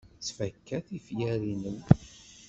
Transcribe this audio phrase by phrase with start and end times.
[0.19, 1.79] Ttfaka tifyar-nnem.